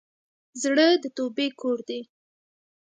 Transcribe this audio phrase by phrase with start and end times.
[0.61, 2.01] زړه د توبې کور دی.